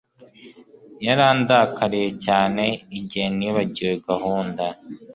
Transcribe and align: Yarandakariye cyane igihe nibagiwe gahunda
Yarandakariye 1.05 2.09
cyane 2.25 2.65
igihe 2.97 3.27
nibagiwe 3.37 3.93
gahunda 4.07 4.65